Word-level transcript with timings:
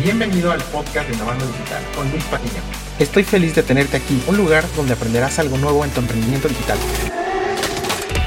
Bienvenido 0.00 0.52
al 0.52 0.62
podcast 0.62 1.08
de 1.08 1.14
Innovando 1.16 1.44
Digital 1.44 1.82
con 1.96 2.08
Luis 2.12 2.22
Patiño. 2.24 2.62
Estoy 3.00 3.24
feliz 3.24 3.56
de 3.56 3.64
tenerte 3.64 3.96
aquí, 3.96 4.22
un 4.28 4.36
lugar 4.36 4.64
donde 4.76 4.92
aprenderás 4.92 5.40
algo 5.40 5.58
nuevo 5.58 5.84
en 5.84 5.90
tu 5.90 5.98
emprendimiento 5.98 6.46
digital. 6.46 6.78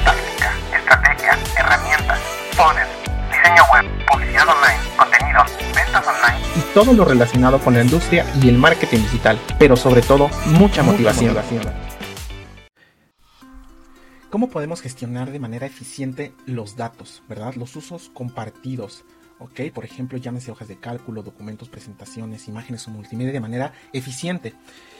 Táctica, 0.04 0.54
estrategia, 0.76 1.38
herramientas, 1.58 2.20
funnel, 2.50 2.86
diseño 3.30 3.62
web, 3.72 4.06
publicidad 4.06 4.48
online, 4.48 4.78
contenidos, 4.98 5.50
ventas 5.74 6.06
online. 6.06 6.46
Y 6.56 6.74
todo 6.74 6.92
lo 6.92 7.06
relacionado 7.06 7.58
con 7.58 7.72
la 7.72 7.82
industria 7.82 8.26
y 8.42 8.50
el 8.50 8.58
marketing 8.58 8.98
digital, 8.98 9.38
pero 9.58 9.74
sobre 9.74 10.02
todo 10.02 10.28
mucha 10.44 10.82
motivación. 10.82 11.34
¿Cómo 14.28 14.50
podemos 14.50 14.82
gestionar 14.82 15.30
de 15.30 15.38
manera 15.38 15.66
eficiente 15.66 16.34
los 16.44 16.76
datos, 16.76 17.22
verdad? 17.30 17.54
Los 17.54 17.76
usos 17.76 18.10
compartidos 18.12 19.06
¿ok? 19.42 19.72
Por 19.72 19.84
ejemplo, 19.84 20.18
llámese 20.18 20.50
hojas 20.50 20.68
de 20.68 20.78
cálculo, 20.78 21.22
documentos, 21.22 21.68
presentaciones, 21.68 22.48
imágenes 22.48 22.86
o 22.88 22.90
multimedia 22.90 23.32
de 23.32 23.40
manera 23.40 23.72
eficiente. 23.92 24.54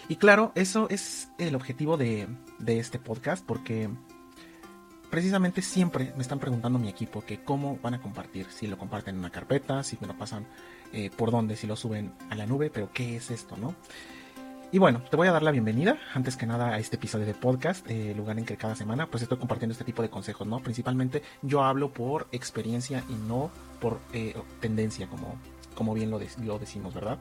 Y 0.08 0.16
claro, 0.16 0.52
eso 0.54 0.88
es 0.90 1.30
el 1.38 1.54
objetivo 1.54 1.96
de, 1.96 2.28
este 2.66 2.98
podcast 2.98 3.44
porque 3.44 3.88
precisamente 5.10 5.62
siempre 5.62 6.12
me 6.16 6.22
están 6.22 6.38
preguntando 6.38 6.78
mi 6.78 6.88
equipo 6.88 7.24
que 7.24 7.42
cómo 7.42 7.78
van 7.82 7.94
a 7.94 8.00
compartir, 8.00 8.46
si 8.50 8.66
lo 8.66 8.78
comparten 8.78 9.14
en 9.14 9.20
una 9.20 9.30
carpeta, 9.30 9.82
si 9.82 9.96
me 10.00 10.06
lo 10.06 10.16
pasan 10.16 10.46
eh, 10.92 11.10
por 11.16 11.30
dónde, 11.30 11.56
si 11.56 11.66
lo 11.66 11.76
suben 11.76 12.12
a 12.30 12.34
la 12.34 12.46
nube, 12.46 12.70
pero 12.70 12.90
qué 12.92 13.16
es 13.16 13.30
esto, 13.30 13.56
¿no? 13.56 13.74
Y 14.74 14.78
bueno, 14.78 15.02
te 15.02 15.18
voy 15.18 15.28
a 15.28 15.32
dar 15.32 15.42
la 15.42 15.50
bienvenida, 15.50 15.98
antes 16.14 16.38
que 16.38 16.46
nada, 16.46 16.68
a 16.68 16.78
este 16.78 16.96
episodio 16.96 17.26
de 17.26 17.34
podcast, 17.34 17.86
el 17.90 18.16
lugar 18.16 18.38
en 18.38 18.46
que 18.46 18.56
cada 18.56 18.74
semana 18.74 19.06
pues 19.06 19.22
estoy 19.22 19.36
compartiendo 19.36 19.72
este 19.72 19.84
tipo 19.84 20.00
de 20.00 20.08
consejos, 20.08 20.46
¿no? 20.46 20.60
Principalmente 20.60 21.22
yo 21.42 21.62
hablo 21.62 21.92
por 21.92 22.26
experiencia 22.32 23.04
y 23.10 23.12
no 23.12 23.50
por 23.82 23.98
eh, 24.12 24.34
tendencia, 24.60 25.08
como, 25.08 25.34
como 25.74 25.92
bien 25.92 26.10
lo, 26.10 26.20
lo, 26.44 26.58
decimos, 26.60 26.94
¿verdad? 26.94 27.18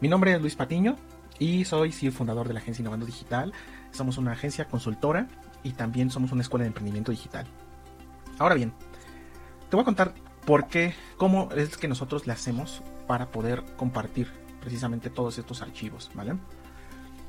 Mi 0.00 0.08
nombre 0.08 0.34
es 0.34 0.40
Luis 0.40 0.56
Patiño 0.56 0.96
y 1.38 1.64
soy 1.64 1.92
CEO 1.92 2.10
fundador 2.10 2.48
de 2.48 2.54
la 2.54 2.58
agencia 2.58 2.82
Innovando 2.82 3.06
Digital. 3.06 3.52
Somos 3.92 4.18
una 4.18 4.32
agencia 4.32 4.64
consultora 4.66 5.28
y 5.62 5.70
también 5.70 6.10
somos 6.10 6.32
una 6.32 6.42
escuela 6.42 6.64
de 6.64 6.68
emprendimiento 6.68 7.12
digital. 7.12 7.46
Ahora 8.38 8.56
bien, 8.56 8.72
te 9.68 9.76
voy 9.76 9.82
a 9.82 9.84
contar 9.84 10.12
por 10.44 10.66
qué, 10.66 10.94
cómo 11.16 11.48
es 11.52 11.76
que 11.76 11.86
nosotros 11.86 12.26
le 12.26 12.32
hacemos 12.32 12.82
para 13.06 13.30
poder 13.30 13.62
compartir 13.76 14.32
precisamente 14.60 15.10
todos 15.10 15.38
estos 15.38 15.62
archivos, 15.62 16.10
¿vale? 16.14 16.34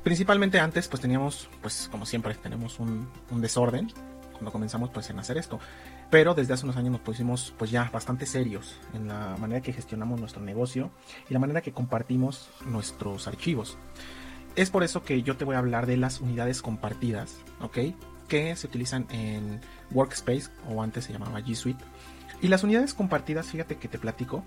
Principalmente 0.02 0.58
antes, 0.58 0.88
pues 0.88 1.00
teníamos, 1.00 1.48
pues 1.60 1.88
como 1.90 2.04
siempre, 2.04 2.34
tenemos 2.34 2.80
un, 2.80 3.08
desorden 3.30 3.92
cuando 4.42 4.52
comenzamos 4.52 4.90
pues 4.90 5.08
en 5.10 5.18
hacer 5.20 5.38
esto. 5.38 5.60
Pero 6.10 6.34
desde 6.34 6.52
hace 6.52 6.64
unos 6.64 6.76
años 6.76 6.90
nos 6.92 7.00
pusimos 7.00 7.54
pues 7.56 7.70
ya 7.70 7.88
bastante 7.92 8.26
serios 8.26 8.76
en 8.92 9.06
la 9.08 9.36
manera 9.38 9.60
que 9.60 9.72
gestionamos 9.72 10.18
nuestro 10.18 10.42
negocio 10.42 10.90
y 11.28 11.32
la 11.32 11.38
manera 11.38 11.60
que 11.60 11.72
compartimos 11.72 12.50
nuestros 12.66 13.28
archivos. 13.28 13.78
Es 14.56 14.70
por 14.70 14.82
eso 14.82 15.04
que 15.04 15.22
yo 15.22 15.36
te 15.36 15.44
voy 15.44 15.54
a 15.54 15.58
hablar 15.58 15.86
de 15.86 15.96
las 15.96 16.20
unidades 16.20 16.60
compartidas, 16.60 17.36
¿ok? 17.60 17.78
Que 18.28 18.56
se 18.56 18.66
utilizan 18.66 19.06
en 19.10 19.60
Workspace 19.92 20.50
o 20.68 20.82
antes 20.82 21.04
se 21.04 21.12
llamaba 21.12 21.40
G 21.40 21.54
Suite. 21.54 21.82
Y 22.42 22.48
las 22.48 22.64
unidades 22.64 22.94
compartidas, 22.94 23.46
fíjate 23.46 23.76
que 23.76 23.88
te 23.88 23.98
platico, 23.98 24.42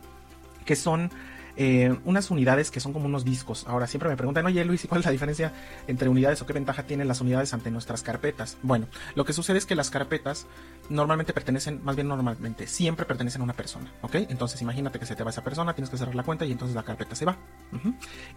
que 0.65 0.75
son 0.75 1.09
eh, 1.57 1.97
unas 2.05 2.31
unidades 2.31 2.71
que 2.71 2.79
son 2.79 2.93
como 2.93 3.05
unos 3.05 3.23
discos. 3.23 3.65
Ahora 3.67 3.87
siempre 3.87 4.09
me 4.09 4.17
preguntan, 4.17 4.45
oye 4.45 4.63
Luis, 4.65 4.83
¿y 4.83 4.87
cuál 4.87 4.99
es 4.99 5.05
la 5.05 5.11
diferencia 5.11 5.53
entre 5.87 6.09
unidades 6.09 6.41
o 6.41 6.45
qué 6.45 6.53
ventaja 6.53 6.83
tienen 6.83 7.07
las 7.07 7.21
unidades 7.21 7.53
ante 7.53 7.71
nuestras 7.71 8.03
carpetas? 8.03 8.57
Bueno, 8.61 8.87
lo 9.15 9.25
que 9.25 9.33
sucede 9.33 9.57
es 9.57 9.65
que 9.65 9.75
las 9.75 9.89
carpetas 9.89 10.47
normalmente 10.89 11.33
pertenecen, 11.33 11.83
más 11.83 11.95
bien 11.95 12.07
normalmente, 12.07 12.67
siempre 12.67 13.05
pertenecen 13.05 13.41
a 13.41 13.43
una 13.43 13.53
persona, 13.53 13.91
¿ok? 14.01 14.15
Entonces 14.29 14.61
imagínate 14.61 14.99
que 14.99 15.05
se 15.05 15.15
te 15.15 15.23
va 15.23 15.29
esa 15.29 15.43
persona, 15.43 15.73
tienes 15.73 15.89
que 15.89 15.97
cerrar 15.97 16.15
la 16.15 16.23
cuenta 16.23 16.45
y 16.45 16.51
entonces 16.51 16.75
la 16.75 16.83
carpeta 16.83 17.15
se 17.15 17.25
va. 17.25 17.37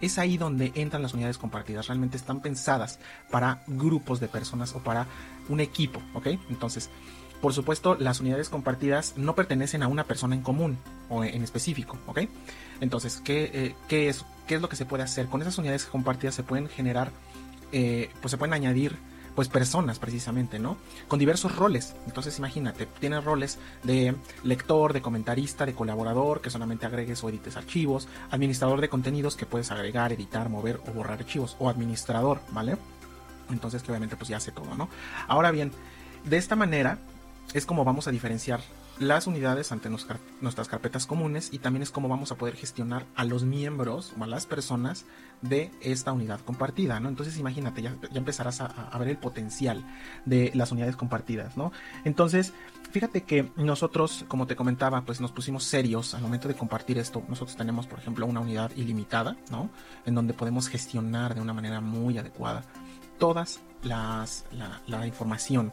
Es 0.01 0.17
ahí 0.17 0.37
donde 0.37 0.71
entran 0.75 1.01
las 1.01 1.13
unidades 1.13 1.37
compartidas, 1.37 1.87
realmente 1.87 2.17
están 2.17 2.41
pensadas 2.41 2.99
para 3.29 3.63
grupos 3.67 4.19
de 4.19 4.27
personas 4.27 4.73
o 4.75 4.79
para 4.79 5.07
un 5.49 5.59
equipo, 5.59 6.01
¿ok? 6.13 6.27
Entonces, 6.49 6.89
por 7.41 7.53
supuesto, 7.53 7.95
las 7.95 8.19
unidades 8.19 8.49
compartidas 8.49 9.13
no 9.15 9.35
pertenecen 9.35 9.83
a 9.83 9.87
una 9.87 10.03
persona 10.03 10.35
en 10.35 10.41
común 10.41 10.77
o 11.09 11.23
en 11.23 11.41
específico, 11.43 11.97
¿ok? 12.05 12.21
Entonces, 12.81 13.21
¿qué, 13.23 13.75
eh, 13.89 14.07
es, 14.07 14.25
¿qué 14.47 14.55
es 14.55 14.61
lo 14.61 14.69
que 14.69 14.75
se 14.75 14.85
puede 14.85 15.03
hacer? 15.03 15.27
Con 15.27 15.41
esas 15.41 15.57
unidades 15.57 15.85
compartidas 15.85 16.35
se 16.35 16.43
pueden 16.43 16.67
generar, 16.67 17.11
eh, 17.71 18.09
pues 18.21 18.31
se 18.31 18.37
pueden 18.37 18.53
añadir 18.53 18.97
pues 19.35 19.47
personas 19.47 19.99
precisamente, 19.99 20.59
¿no? 20.59 20.75
Con 21.07 21.17
diversos 21.17 21.55
roles. 21.55 21.95
Entonces 22.07 22.37
imagínate, 22.39 22.87
tienes 22.99 23.23
roles 23.23 23.57
de 23.83 24.13
lector, 24.43 24.91
de 24.91 25.01
comentarista, 25.01 25.65
de 25.65 25.73
colaborador, 25.73 26.41
que 26.41 26.49
solamente 26.49 26.85
agregues 26.85 27.23
o 27.23 27.29
edites 27.29 27.55
archivos, 27.55 28.09
administrador 28.31 28.81
de 28.81 28.89
contenidos 28.89 29.37
que 29.37 29.45
puedes 29.45 29.71
agregar, 29.71 30.11
editar, 30.11 30.49
mover 30.49 30.81
o 30.87 30.91
borrar 30.91 31.19
archivos, 31.19 31.55
o 31.59 31.69
administrador, 31.69 32.41
¿vale? 32.51 32.75
Entonces 33.49 33.81
que 33.81 33.91
obviamente 33.91 34.17
pues 34.17 34.27
ya 34.27 34.37
hace 34.37 34.51
todo, 34.51 34.75
¿no? 34.75 34.89
Ahora 35.29 35.51
bien, 35.51 35.71
de 36.25 36.35
esta 36.35 36.57
manera 36.57 36.97
es 37.53 37.65
como 37.65 37.83
vamos 37.83 38.07
a 38.07 38.11
diferenciar 38.11 38.61
las 38.99 39.27
unidades 39.27 39.71
ante 39.71 39.89
nuestras 39.89 40.67
carpetas 40.67 41.07
comunes 41.07 41.49
y 41.53 41.59
también 41.59 41.81
es 41.81 41.89
como 41.89 42.09
vamos 42.09 42.31
a 42.31 42.35
poder 42.35 42.55
gestionar 42.55 43.05
a 43.15 43.23
los 43.23 43.43
miembros 43.43 44.13
o 44.19 44.23
a 44.23 44.27
las 44.27 44.45
personas 44.45 45.05
de 45.41 45.71
esta 45.81 46.11
unidad 46.11 46.41
compartida, 46.41 46.99
¿no? 46.99 47.07
Entonces 47.07 47.37
imagínate, 47.37 47.81
ya, 47.81 47.95
empezarás 48.13 48.59
a, 48.59 48.97
ver 48.99 49.07
el 49.07 49.17
potencial 49.17 49.85
de 50.25 50.51
las 50.53 50.73
unidades 50.73 50.97
compartidas, 50.97 51.55
¿no? 51.55 51.71
Entonces, 52.03 52.53
fíjate 52.91 53.23
que 53.23 53.49
nosotros, 53.55 54.25
como 54.27 54.47
te 54.47 54.57
comentaba, 54.57 55.05
pues 55.05 55.21
nos 55.21 55.31
pusimos 55.31 55.63
serios 55.63 56.13
al 56.13 56.21
momento 56.21 56.49
de 56.49 56.55
compartir 56.55 56.97
esto. 56.97 57.23
Nosotros 57.29 57.55
tenemos, 57.55 57.87
por 57.87 57.99
ejemplo, 57.99 58.25
una 58.25 58.41
unidad 58.41 58.71
ilimitada, 58.75 59.37
¿no? 59.49 59.69
En 60.05 60.13
donde 60.13 60.33
podemos 60.33 60.67
gestionar 60.67 61.35
de 61.35 61.41
una 61.41 61.53
manera 61.53 61.79
muy 61.79 62.17
adecuada 62.17 62.63
todas 63.17 63.61
las 63.81 64.45
la 64.87 65.07
información 65.07 65.71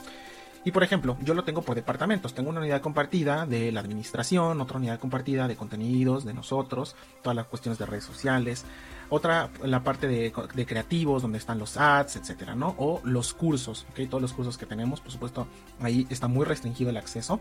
y 0.66 0.72
por 0.72 0.82
ejemplo, 0.82 1.16
yo 1.22 1.32
lo 1.32 1.44
tengo 1.44 1.62
por 1.62 1.76
departamentos. 1.76 2.34
Tengo 2.34 2.50
una 2.50 2.58
unidad 2.58 2.80
compartida 2.80 3.46
de 3.46 3.70
la 3.70 3.78
administración, 3.78 4.60
otra 4.60 4.78
unidad 4.78 4.98
compartida 4.98 5.46
de 5.46 5.54
contenidos, 5.54 6.24
de 6.24 6.34
nosotros, 6.34 6.96
todas 7.22 7.36
las 7.36 7.46
cuestiones 7.46 7.78
de 7.78 7.86
redes 7.86 8.02
sociales, 8.02 8.64
otra 9.08 9.48
la 9.62 9.84
parte 9.84 10.08
de, 10.08 10.32
creativos, 10.66 11.22
donde 11.22 11.38
están 11.38 11.60
los 11.60 11.76
ads, 11.76 12.16
etcétera, 12.16 12.56
¿no? 12.56 12.74
O 12.78 13.00
los 13.04 13.32
cursos, 13.32 13.86
¿ok? 13.92 14.08
Todos 14.10 14.20
los 14.20 14.32
cursos 14.32 14.58
que 14.58 14.66
tenemos, 14.66 15.00
por 15.00 15.12
supuesto, 15.12 15.46
ahí 15.78 16.04
está 16.10 16.26
muy 16.26 16.44
restringido 16.44 16.90
el 16.90 16.96
acceso 16.96 17.38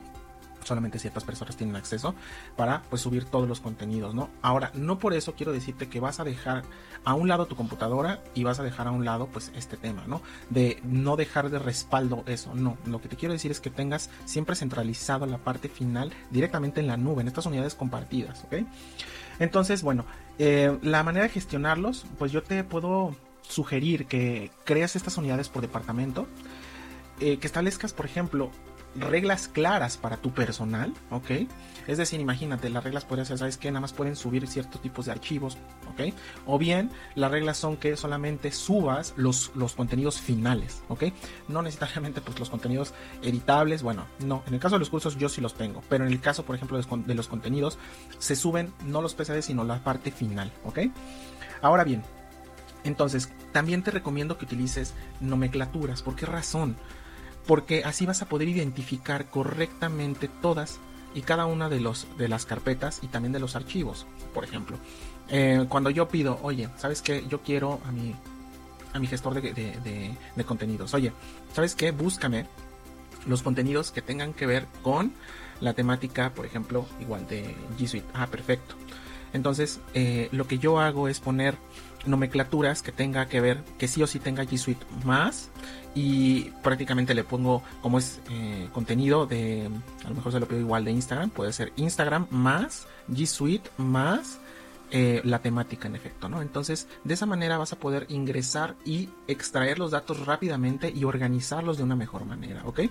solamente 0.65 0.99
ciertas 0.99 1.23
personas 1.23 1.55
tienen 1.55 1.75
acceso 1.75 2.15
para 2.55 2.81
pues 2.89 3.01
subir 3.01 3.25
todos 3.25 3.47
los 3.47 3.61
contenidos, 3.61 4.13
¿no? 4.13 4.29
Ahora, 4.41 4.71
no 4.73 4.99
por 4.99 5.13
eso 5.13 5.33
quiero 5.35 5.51
decirte 5.51 5.87
que 5.87 5.99
vas 5.99 6.19
a 6.19 6.23
dejar 6.23 6.63
a 7.03 7.13
un 7.13 7.27
lado 7.27 7.45
tu 7.45 7.55
computadora 7.55 8.23
y 8.33 8.43
vas 8.43 8.59
a 8.59 8.63
dejar 8.63 8.87
a 8.87 8.91
un 8.91 9.05
lado 9.05 9.27
pues 9.27 9.51
este 9.55 9.77
tema, 9.77 10.03
¿no? 10.07 10.21
De 10.49 10.79
no 10.83 11.15
dejar 11.15 11.49
de 11.49 11.59
respaldo 11.59 12.23
eso, 12.25 12.53
no, 12.55 12.77
lo 12.85 13.01
que 13.01 13.07
te 13.07 13.15
quiero 13.15 13.33
decir 13.33 13.51
es 13.51 13.59
que 13.59 13.69
tengas 13.69 14.09
siempre 14.25 14.55
centralizado 14.55 15.25
la 15.25 15.37
parte 15.37 15.69
final 15.69 16.11
directamente 16.31 16.81
en 16.81 16.87
la 16.87 16.97
nube, 16.97 17.21
en 17.21 17.27
estas 17.27 17.45
unidades 17.45 17.75
compartidas, 17.75 18.43
¿ok? 18.45 18.65
Entonces, 19.39 19.83
bueno, 19.83 20.05
eh, 20.39 20.77
la 20.81 21.03
manera 21.03 21.23
de 21.23 21.29
gestionarlos, 21.29 22.05
pues 22.17 22.31
yo 22.31 22.41
te 22.41 22.63
puedo 22.63 23.15
sugerir 23.41 24.05
que 24.07 24.51
creas 24.63 24.95
estas 24.95 25.17
unidades 25.17 25.49
por 25.49 25.61
departamento, 25.61 26.27
eh, 27.19 27.37
que 27.37 27.47
establezcas, 27.47 27.93
por 27.93 28.05
ejemplo, 28.05 28.51
reglas 28.95 29.47
claras 29.47 29.97
para 29.97 30.17
tu 30.17 30.31
personal, 30.31 30.93
¿ok? 31.11 31.31
Es 31.87 31.97
decir, 31.97 32.19
imagínate, 32.19 32.69
las 32.69 32.83
reglas 32.83 33.05
podrían 33.05 33.25
ser, 33.25 33.37
¿sabes 33.37 33.57
qué? 33.57 33.69
Nada 33.69 33.81
más 33.81 33.93
pueden 33.93 34.15
subir 34.15 34.47
ciertos 34.47 34.81
tipos 34.81 35.05
de 35.05 35.11
archivos, 35.11 35.57
¿ok? 35.91 36.13
O 36.45 36.57
bien, 36.57 36.89
las 37.15 37.31
reglas 37.31 37.57
son 37.57 37.77
que 37.77 37.95
solamente 37.97 38.51
subas 38.51 39.13
los, 39.17 39.51
los 39.55 39.73
contenidos 39.73 40.19
finales, 40.19 40.81
¿ok? 40.87 41.05
No 41.47 41.61
necesariamente 41.61 42.21
pues 42.21 42.39
los 42.39 42.49
contenidos 42.49 42.93
editables, 43.21 43.83
bueno, 43.83 44.05
no, 44.19 44.43
en 44.47 44.53
el 44.53 44.59
caso 44.59 44.75
de 44.75 44.79
los 44.79 44.89
cursos 44.89 45.17
yo 45.17 45.29
sí 45.29 45.41
los 45.41 45.55
tengo, 45.55 45.83
pero 45.89 46.05
en 46.05 46.11
el 46.11 46.21
caso, 46.21 46.43
por 46.43 46.55
ejemplo, 46.55 46.79
de 46.81 47.15
los 47.15 47.27
contenidos, 47.27 47.77
se 48.17 48.35
suben 48.35 48.73
no 48.85 49.01
los 49.01 49.13
PCD, 49.13 49.41
sino 49.41 49.63
la 49.63 49.83
parte 49.83 50.11
final, 50.11 50.51
¿ok? 50.63 50.79
Ahora 51.61 51.83
bien, 51.83 52.03
entonces, 52.85 53.29
también 53.51 53.81
te 53.83 53.91
recomiendo 53.91 54.37
que 54.37 54.45
utilices 54.45 54.93
nomenclaturas. 55.19 56.03
¿Por 56.03 56.15
qué 56.15 56.27
razón? 56.27 56.77
Porque 57.47 57.83
así 57.83 58.05
vas 58.05 58.21
a 58.21 58.29
poder 58.29 58.47
identificar 58.47 59.29
correctamente 59.29 60.29
todas 60.41 60.79
y 61.13 61.21
cada 61.21 61.45
una 61.45 61.69
de, 61.69 61.79
los, 61.79 62.07
de 62.17 62.27
las 62.27 62.45
carpetas 62.45 62.99
y 63.01 63.07
también 63.07 63.31
de 63.31 63.39
los 63.39 63.55
archivos. 63.55 64.05
Por 64.33 64.43
ejemplo, 64.43 64.77
eh, 65.29 65.65
cuando 65.69 65.89
yo 65.89 66.07
pido, 66.07 66.39
oye, 66.43 66.69
¿sabes 66.77 67.01
qué? 67.01 67.25
Yo 67.29 67.41
quiero 67.41 67.79
a 67.85 67.91
mi, 67.91 68.15
a 68.93 68.99
mi 68.99 69.07
gestor 69.07 69.41
de, 69.41 70.15
contenidos. 70.45 70.93
Oye, 70.93 71.13
¿sabes 71.53 71.75
qué? 71.75 71.91
Búscame 71.91 72.47
los 73.25 73.41
contenidos 73.41 73.91
que 73.91 74.01
tengan 74.01 74.33
que 74.33 74.45
ver 74.45 74.67
con 74.83 75.13
la 75.61 75.73
temática, 75.73 76.31
por 76.33 76.45
ejemplo, 76.45 76.85
igual 76.99 77.27
de 77.27 77.55
G 77.77 77.87
Suite. 77.87 78.07
Ah, 78.13 78.27
perfecto. 78.27 78.75
Entonces, 79.35 79.81
eh, 79.93 80.29
lo 80.31 80.47
que 80.47 80.57
yo 80.57 80.79
hago 80.79 81.07
es 81.07 81.19
poner 81.19 81.55
nomenclaturas 82.05 82.81
que 82.81 82.91
tenga 82.91 83.27
que 83.27 83.41
ver, 83.41 83.63
que 83.77 83.87
sí 83.87 84.01
o 84.01 84.07
sí 84.07 84.19
tenga 84.19 84.43
G 84.43 84.57
Suite 84.57 84.85
más 85.03 85.49
y 85.93 86.51
prácticamente 86.63 87.13
le 87.13 87.23
pongo 87.23 87.63
como 87.81 87.97
es 87.97 88.19
eh, 88.29 88.69
contenido 88.71 89.25
de, 89.25 89.69
a 90.05 90.09
lo 90.09 90.15
mejor 90.15 90.31
se 90.31 90.39
lo 90.39 90.47
pido 90.47 90.61
igual 90.61 90.85
de 90.85 90.91
Instagram, 90.91 91.29
puede 91.31 91.51
ser 91.51 91.73
Instagram 91.75 92.27
más 92.29 92.87
G 93.09 93.25
Suite 93.25 93.69
más 93.77 94.39
eh, 94.91 95.21
la 95.23 95.39
temática 95.39 95.87
en 95.87 95.95
efecto, 95.95 96.29
¿no? 96.29 96.41
Entonces, 96.41 96.87
de 97.03 97.13
esa 97.13 97.25
manera 97.25 97.57
vas 97.57 97.73
a 97.73 97.79
poder 97.79 98.05
ingresar 98.09 98.75
y 98.85 99.09
extraer 99.27 99.79
los 99.79 99.91
datos 99.91 100.25
rápidamente 100.25 100.93
y 100.95 101.03
organizarlos 101.03 101.77
de 101.77 101.83
una 101.83 101.95
mejor 101.95 102.25
manera, 102.25 102.61
¿ok? 102.65 102.81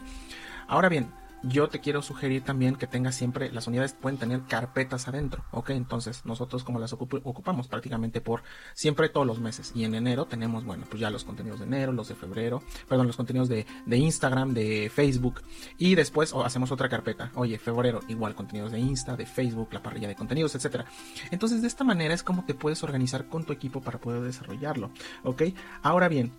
Ahora 0.67 0.88
bien, 0.88 1.11
yo 1.49 1.69
te 1.69 1.81
quiero 1.81 2.02
sugerir 2.02 2.43
también 2.43 2.76
que 2.76 2.87
tengas 2.87 3.14
siempre, 3.14 3.50
las 3.52 3.67
unidades 3.67 3.93
pueden 3.93 4.19
tener 4.19 4.43
carpetas 4.43 5.08
adentro, 5.08 5.44
¿ok? 5.50 5.70
Entonces 5.70 6.25
nosotros 6.25 6.64
como 6.64 6.79
las 6.79 6.93
ocupamos 6.93 7.69
prácticamente 7.69 8.20
por 8.20 8.43
siempre 8.75 9.08
todos 9.08 9.26
los 9.26 9.41
meses 9.41 9.73
y 9.75 9.85
en 9.85 9.94
enero 9.94 10.26
tenemos, 10.26 10.64
bueno, 10.64 10.85
pues 10.88 11.00
ya 11.00 11.11
los 11.11 11.25
contenidos 11.25 11.61
de 11.61 11.67
enero, 11.67 11.93
los 11.93 12.08
de 12.08 12.14
febrero, 12.14 12.62
perdón, 12.88 13.06
los 13.06 13.17
contenidos 13.17 13.49
de, 13.49 13.67
Instagram, 13.87 14.55
de 14.55 14.91
Facebook 14.94 15.43
y 15.79 15.94
después 15.94 16.35
hacemos 16.44 16.73
otra 16.73 16.88
carpeta, 16.88 17.31
oye, 17.35 17.58
febrero 17.58 18.00
igual 18.08 18.35
contenidos 18.35 18.73
de 18.73 18.81
Insta, 18.81 19.17
de 19.17 19.26
Facebook, 19.26 19.69
la 19.73 19.82
parrilla 19.82 20.08
de 20.08 20.14
contenidos, 20.14 20.55
etcétera. 20.55 20.85
Entonces 21.31 21.62
de 21.62 21.69
esta 21.69 21.85
manera 21.85 22.14
es 22.14 22.23
como 22.23 22.44
te 22.44 22.55
puedes 22.55 22.82
organizar 22.82 23.29
con 23.29 23.44
tu 23.44 23.52
equipo 23.52 23.81
para 23.81 23.99
poder 23.99 24.23
desarrollarlo, 24.23 24.91
¿ok? 25.23 25.43
Ahora 25.82 26.08
bien, 26.08 26.32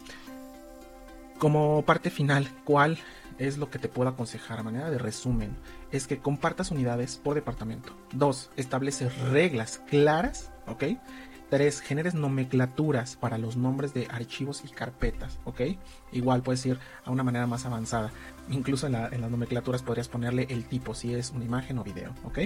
como 1.37 1.83
parte 1.83 2.09
final, 2.09 2.49
¿cuál 2.63 2.97
es 3.37 3.57
lo 3.57 3.69
que 3.69 3.79
te 3.79 3.89
puedo 3.89 4.09
aconsejar 4.09 4.59
a 4.59 4.63
manera 4.63 4.89
de 4.89 4.97
resumen? 4.97 5.55
Es 5.91 6.07
que 6.07 6.19
compartas 6.19 6.71
unidades 6.71 7.17
por 7.17 7.35
departamento. 7.35 7.93
Dos, 8.13 8.49
establece 8.55 9.09
reglas 9.09 9.81
claras, 9.87 10.51
¿ok? 10.67 10.83
Tres, 11.49 11.79
generes 11.79 12.15
nomenclaturas 12.15 13.15
para 13.15 13.37
los 13.37 13.55
nombres 13.55 13.93
de 13.93 14.07
archivos 14.09 14.63
y 14.65 14.69
carpetas, 14.69 15.39
¿ok? 15.45 15.61
Igual 16.11 16.41
puedes 16.41 16.65
ir 16.65 16.79
a 17.03 17.11
una 17.11 17.23
manera 17.23 17.45
más 17.45 17.65
avanzada. 17.65 18.11
Incluso 18.49 18.87
en, 18.87 18.95
en, 18.95 19.21
las 19.21 19.29
nomenclaturas 19.29 19.83
podrías 19.83 20.07
ponerle 20.07 20.47
el 20.49 20.65
tipo, 20.65 20.95
si 20.95 21.13
es 21.13 21.29
una 21.29 21.45
imagen 21.45 21.77
o 21.77 21.83
video, 21.83 22.15
¿ok? 22.23 22.39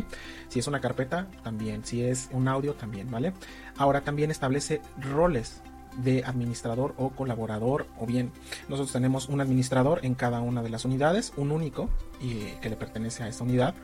Si 0.50 0.59
es 0.59 0.68
una 0.68 0.81
carpeta, 0.81 1.27
también. 1.44 1.85
Si 1.85 2.03
es 2.03 2.30
un 2.33 2.50
audio, 2.50 2.74
también, 2.74 3.09
¿vale? 3.09 3.33
Ahora 3.77 4.01
también 4.01 4.31
establece 4.31 4.81
roles 4.97 5.62
de 5.97 6.24
administrador 6.24 6.94
o 6.97 7.09
colaborador 7.09 7.88
o 8.00 8.06
bien 8.06 8.31
nosotros 8.68 8.94
tenemos 8.94 9.27
un 9.27 9.41
administrador 9.41 10.00
en 10.03 10.15
cada 10.15 10.41
una 10.41 10.62
de 10.62 10.69
las 10.69 10.86
unidades, 10.86 11.33
un 11.36 11.51
único 11.51 11.89
y, 12.21 12.39
que 12.62 12.69
le 12.69 12.75
pertenece 12.75 13.24
a 13.24 13.27
esta 13.27 13.44
unidad 13.44 13.75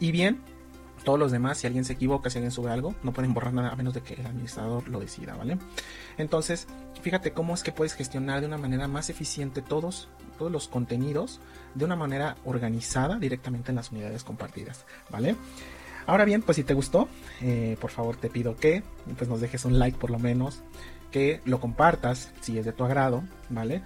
y 0.00 0.12
bien 0.12 0.40
todos 1.04 1.18
los 1.18 1.32
demás, 1.32 1.58
si 1.58 1.66
alguien 1.66 1.84
se 1.84 1.94
equivoca, 1.94 2.30
si 2.30 2.38
alguien 2.38 2.52
sube 2.52 2.70
algo, 2.70 2.94
no 3.02 3.12
pueden 3.12 3.34
borrar 3.34 3.52
nada 3.52 3.70
a 3.70 3.76
menos 3.76 3.94
de 3.94 4.02
que 4.02 4.14
el 4.14 4.26
administrador 4.26 4.88
lo 4.88 5.00
decida, 5.00 5.34
¿vale? 5.34 5.58
Entonces, 6.16 6.68
fíjate 7.02 7.32
cómo 7.32 7.54
es 7.54 7.62
que 7.62 7.72
puedes 7.72 7.94
gestionar 7.94 8.40
de 8.40 8.46
una 8.46 8.58
manera 8.58 8.86
más 8.88 9.10
eficiente 9.10 9.62
todos, 9.62 10.08
todos 10.38 10.52
los 10.52 10.68
contenidos 10.68 11.40
de 11.74 11.84
una 11.84 11.96
manera 11.96 12.36
organizada 12.44 13.18
directamente 13.18 13.72
en 13.72 13.76
las 13.76 13.90
unidades 13.90 14.22
compartidas, 14.22 14.84
¿vale? 15.10 15.36
Ahora 16.06 16.24
bien, 16.24 16.42
pues 16.42 16.56
si 16.56 16.64
te 16.64 16.74
gustó, 16.74 17.08
eh, 17.40 17.76
por 17.80 17.90
favor 17.90 18.16
te 18.16 18.28
pido 18.28 18.56
que 18.56 18.82
pues 19.16 19.28
nos 19.28 19.40
dejes 19.40 19.64
un 19.64 19.78
like 19.78 19.98
por 19.98 20.10
lo 20.10 20.18
menos, 20.18 20.60
que 21.12 21.40
lo 21.44 21.60
compartas 21.60 22.32
si 22.40 22.58
es 22.58 22.64
de 22.64 22.72
tu 22.72 22.84
agrado, 22.84 23.22
¿vale? 23.50 23.82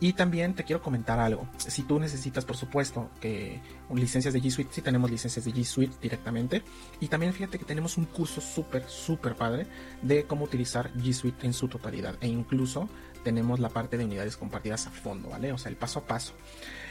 Y 0.00 0.12
también 0.12 0.54
te 0.54 0.62
quiero 0.62 0.80
comentar 0.80 1.18
algo. 1.18 1.48
Si 1.56 1.82
tú 1.82 1.98
necesitas, 1.98 2.44
por 2.44 2.56
supuesto, 2.56 3.10
que 3.20 3.60
licencias 3.92 4.32
de 4.32 4.40
G 4.40 4.50
Suite, 4.50 4.70
sí 4.72 4.80
tenemos 4.80 5.10
licencias 5.10 5.44
de 5.44 5.52
G 5.52 5.64
Suite 5.64 5.96
directamente. 6.00 6.62
Y 7.00 7.08
también 7.08 7.32
fíjate 7.32 7.58
que 7.58 7.64
tenemos 7.64 7.96
un 7.98 8.04
curso 8.04 8.40
súper, 8.40 8.88
súper 8.88 9.34
padre 9.34 9.66
de 10.02 10.22
cómo 10.24 10.44
utilizar 10.44 10.92
G 10.94 11.12
Suite 11.12 11.44
en 11.44 11.52
su 11.52 11.66
totalidad. 11.66 12.14
E 12.20 12.28
incluso 12.28 12.88
tenemos 13.24 13.58
la 13.58 13.70
parte 13.70 13.98
de 13.98 14.04
unidades 14.04 14.36
compartidas 14.36 14.86
a 14.86 14.90
fondo, 14.90 15.30
¿vale? 15.30 15.52
O 15.52 15.58
sea, 15.58 15.70
el 15.70 15.76
paso 15.76 15.98
a 15.98 16.06
paso. 16.06 16.32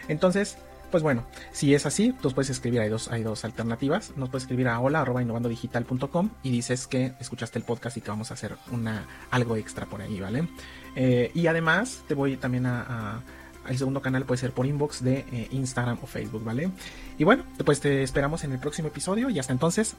Entonces, 0.10 0.58
pues 0.92 1.04
bueno, 1.04 1.26
si 1.52 1.74
es 1.74 1.86
así, 1.86 2.14
tú 2.22 2.32
puedes 2.32 2.50
escribir, 2.50 2.82
hay 2.82 2.90
dos, 2.90 3.10
hay 3.10 3.24
dos 3.24 3.44
alternativas. 3.46 4.14
Nos 4.16 4.30
puedes 4.30 4.44
escribir 4.44 4.68
a 4.68 4.80
hola.innovandodigital.com 4.80 6.30
y 6.44 6.52
dices 6.52 6.88
que 6.88 7.14
escuchaste 7.20 7.60
el 7.60 7.66
podcast 7.66 7.98
y 7.98 8.02
te 8.02 8.10
vamos 8.10 8.32
a 8.32 8.36
hacer 8.36 8.56
una, 8.72 9.06
algo 9.32 9.56
extra 9.56 9.86
por 9.86 10.02
ahí, 10.02 10.20
¿vale? 10.20 10.48
Eh, 10.96 11.32
y 11.34 11.48
además 11.48 12.04
te 12.08 12.14
voy 12.14 12.38
también 12.38 12.66
a, 12.66 13.22
el 13.68 13.78
segundo 13.78 14.02
canal 14.02 14.24
puede 14.26 14.40
ser 14.40 14.52
por 14.52 14.66
inbox 14.66 15.04
de 15.04 15.26
eh, 15.32 15.48
Instagram 15.52 16.00
o 16.02 16.08
Facebook, 16.08 16.44
¿vale? 16.44 16.72
Y 17.18 17.24
bueno, 17.24 17.44
pues 17.66 17.80
te 17.82 18.04
esperamos 18.04 18.44
en 18.44 18.54
el 18.54 18.60
próximo 18.60 18.88
episodio 18.88 19.30
y 19.30 19.40
hasta 19.40 19.54
entonces 19.54 19.96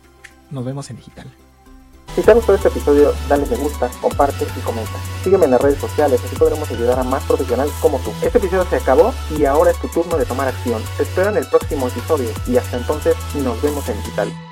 nos 0.51 0.65
vemos 0.65 0.91
en 0.91 0.97
digital. 0.97 1.27
Si 2.19 2.25
te 2.25 2.33
ha 2.33 2.35
gustado 2.35 2.57
este 2.57 2.67
episodio, 2.67 3.15
dale 3.29 3.47
me 3.47 3.55
gusta, 3.55 3.89
comparte 4.03 4.45
y 4.45 4.61
comenta. 4.63 4.91
Sígueme 5.23 5.45
en 5.45 5.53
las 5.53 5.61
redes 5.61 5.79
sociales, 5.79 6.21
así 6.25 6.35
podremos 6.35 6.69
ayudar 6.69 6.99
a 6.99 7.05
más 7.05 7.23
profesionales 7.23 7.73
como 7.81 8.01
tú. 8.01 8.11
Este 8.21 8.39
episodio 8.39 8.67
se 8.69 8.75
acabó 8.75 9.15
y 9.39 9.45
ahora 9.45 9.71
es 9.71 9.81
tu 9.81 9.87
turno 9.87 10.17
de 10.17 10.27
tomar 10.27 10.49
acción. 10.49 10.83
Te 10.97 11.05
espero 11.05 11.31
en 11.31 11.37
el 11.37 11.47
próximo 11.47 11.87
episodio 11.87 12.31
y 12.49 12.57
hasta 12.57 12.77
entonces 12.77 13.15
nos 13.37 13.63
vemos 13.63 13.89
en 13.89 13.99
digital. 13.99 14.48